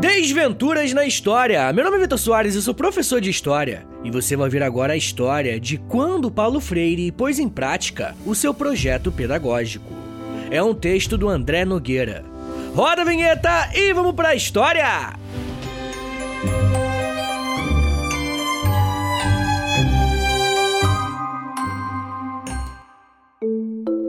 [0.00, 1.70] Desventuras na História.
[1.74, 3.86] Meu nome é Vitor Soares e sou professor de História.
[4.02, 8.34] E você vai ouvir agora a história de quando Paulo Freire pôs em prática o
[8.34, 9.92] seu projeto pedagógico.
[10.50, 12.24] É um texto do André Nogueira.
[12.74, 15.19] Roda a vinheta e vamos para a história!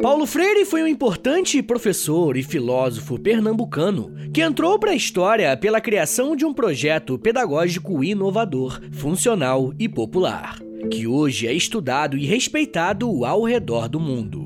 [0.02, 5.80] Paulo Freire foi um importante professor e filósofo pernambucano que entrou para a história pela
[5.80, 10.58] criação de um projeto pedagógico inovador, funcional e popular,
[10.90, 14.41] que hoje é estudado e respeitado ao redor do mundo.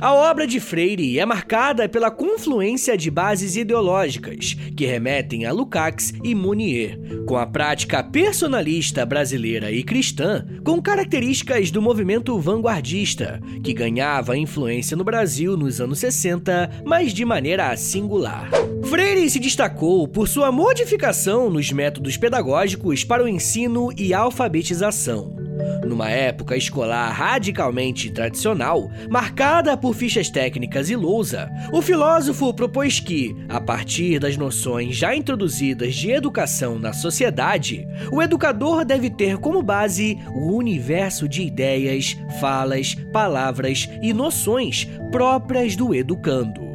[0.00, 6.12] A obra de Freire é marcada pela confluência de bases ideológicas que remetem a Lukács
[6.22, 13.72] e Mounier, com a prática personalista brasileira e cristã, com características do movimento vanguardista, que
[13.72, 18.50] ganhava influência no Brasil nos anos 60, mas de maneira singular.
[18.84, 25.37] Freire se destacou por sua modificação nos métodos pedagógicos para o ensino e alfabetização
[25.86, 33.34] numa época escolar radicalmente tradicional, marcada por fichas técnicas e lousa, o filósofo propôs que,
[33.48, 39.62] a partir das noções já introduzidas de educação na sociedade, o educador deve ter como
[39.62, 46.68] base o universo de ideias, falas, palavras e noções próprias do educando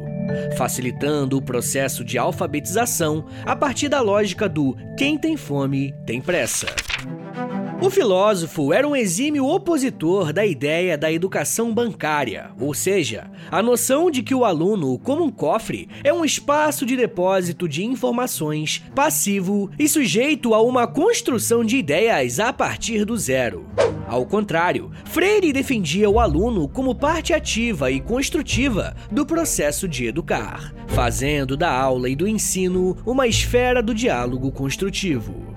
[0.56, 6.66] facilitando o processo de alfabetização a partir da lógica do quem tem fome tem pressa.
[7.84, 14.10] O filósofo era um exímio opositor da ideia da educação bancária, ou seja, a noção
[14.10, 19.70] de que o aluno, como um cofre, é um espaço de depósito de informações, passivo
[19.78, 23.66] e sujeito a uma construção de ideias a partir do zero.
[24.08, 30.72] Ao contrário, Freire defendia o aluno como parte ativa e construtiva do processo de educar,
[30.86, 35.53] fazendo da aula e do ensino uma esfera do diálogo construtivo.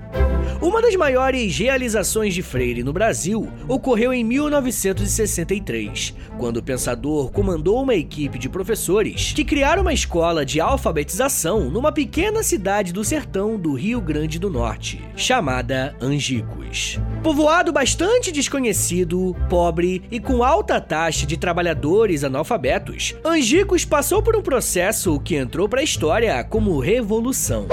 [0.60, 7.80] Uma das maiores realizações de Freire no Brasil ocorreu em 1963, quando o pensador comandou
[7.80, 13.56] uma equipe de professores que criaram uma escola de alfabetização numa pequena cidade do sertão
[13.56, 16.98] do Rio Grande do Norte, chamada Angicos.
[17.22, 24.42] Povoado bastante desconhecido, pobre e com alta taxa de trabalhadores analfabetos, Angicos passou por um
[24.42, 27.66] processo que entrou para a história como revolução.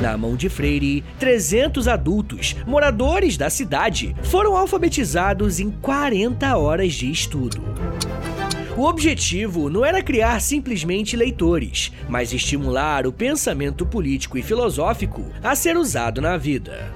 [0.00, 7.10] Na mão de Freire, 300 adultos, moradores da cidade, foram alfabetizados em 40 horas de
[7.10, 7.62] estudo.
[8.74, 15.54] O objetivo não era criar simplesmente leitores, mas estimular o pensamento político e filosófico a
[15.54, 16.90] ser usado na vida.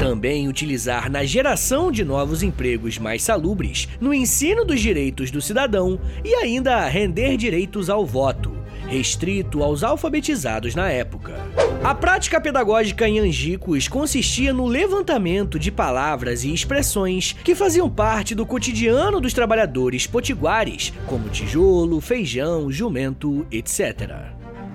[0.00, 6.00] Também utilizar na geração de novos empregos mais salubres, no ensino dos direitos do cidadão
[6.24, 8.49] e ainda render direitos ao voto,
[8.90, 11.34] restrito aos alfabetizados na época.
[11.82, 18.34] A prática pedagógica em Angicos consistia no levantamento de palavras e expressões que faziam parte
[18.34, 24.10] do cotidiano dos trabalhadores potiguares, como tijolo, feijão, jumento, etc.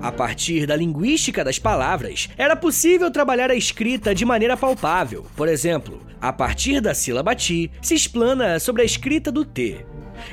[0.02, 5.26] A partir da linguística das palavras, era possível trabalhar a escrita de maneira palpável.
[5.36, 9.86] Por exemplo, a partir da sílaba ti, se explana sobre a escrita do T,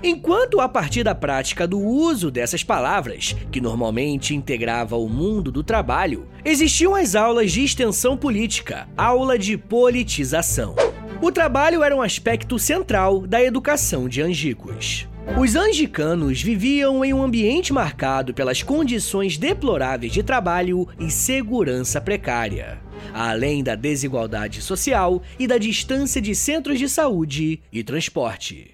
[0.02, 5.62] Enquanto a partir da prática do uso dessas palavras, que normalmente integrava o mundo do
[5.62, 10.74] trabalho, existiam as aulas de extensão política, aula de politização.
[11.20, 15.08] O trabalho era um aspecto central da educação de Angicos.
[15.40, 22.80] Os angicanos viviam em um ambiente marcado pelas condições deploráveis de trabalho e segurança precária,
[23.14, 28.71] além da desigualdade social e da distância de centros de saúde e transporte.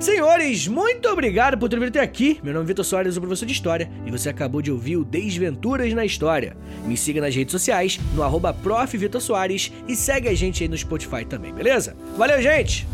[0.00, 2.38] Senhores, muito obrigado por ter vindo até aqui.
[2.42, 5.04] Meu nome é Vitor Soares, sou professor de História e você acabou de ouvir o
[5.04, 6.56] Desventuras na História.
[6.84, 8.54] Me siga nas redes sociais, no arroba
[9.88, 11.96] e segue a gente aí no Spotify também, beleza?
[12.16, 12.86] Valeu, gente!